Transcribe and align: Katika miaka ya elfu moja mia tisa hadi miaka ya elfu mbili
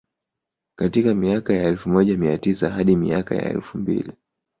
Katika 0.75 1.13
miaka 1.15 1.53
ya 1.53 1.67
elfu 1.67 1.89
moja 1.89 2.17
mia 2.17 2.37
tisa 2.37 2.69
hadi 2.69 2.95
miaka 2.95 3.35
ya 3.35 3.43
elfu 3.49 3.77
mbili 3.77 4.13